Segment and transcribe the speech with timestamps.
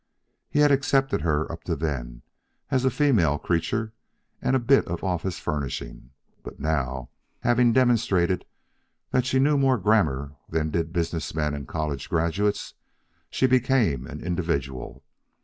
[0.49, 2.23] He had accepted her up to then,
[2.71, 3.93] as a female creature
[4.41, 6.09] and a bit of office furnishing.
[6.41, 8.43] But now, having demonstrated
[9.11, 12.73] that she knew more grammar than did business men and college graduates,
[13.29, 15.03] she became an individual.